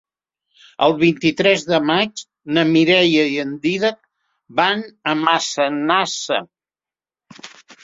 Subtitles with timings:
[0.85, 2.23] El vint-i-tres de maig
[2.57, 4.01] na Mireia i en Dídac
[4.63, 6.43] van a Massanassa.